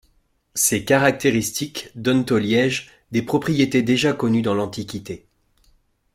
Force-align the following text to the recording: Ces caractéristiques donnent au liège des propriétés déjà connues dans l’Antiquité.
Ces 0.55 0.83
caractéristiques 0.83 1.91
donnent 1.93 2.25
au 2.31 2.39
liège 2.39 2.89
des 3.11 3.21
propriétés 3.21 3.83
déjà 3.83 4.13
connues 4.13 4.41
dans 4.41 4.55
l’Antiquité. 4.55 5.27